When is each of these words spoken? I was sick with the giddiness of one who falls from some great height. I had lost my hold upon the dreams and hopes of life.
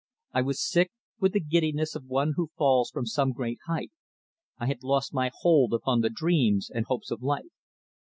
I 0.33 0.41
was 0.41 0.59
sick 0.67 0.91
with 1.19 1.33
the 1.33 1.39
giddiness 1.39 1.93
of 1.93 2.05
one 2.05 2.33
who 2.35 2.49
falls 2.57 2.89
from 2.89 3.05
some 3.05 3.33
great 3.33 3.59
height. 3.67 3.91
I 4.57 4.65
had 4.65 4.81
lost 4.81 5.13
my 5.13 5.29
hold 5.41 5.73
upon 5.75 6.01
the 6.01 6.09
dreams 6.09 6.71
and 6.71 6.87
hopes 6.87 7.11
of 7.11 7.21
life. 7.21 7.51